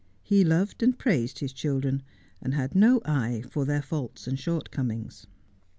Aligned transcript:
He 0.23 0.43
loved 0.43 0.81
and 0.81 0.97
praised 0.97 1.37
his 1.37 1.53
children, 1.53 2.01
and 2.41 2.55
had 2.55 2.73
no 2.73 3.01
eye 3.05 3.43
for 3.51 3.65
their 3.65 3.83
faults 3.83 4.25
and 4.25 4.39
shortcomings. 4.39 5.27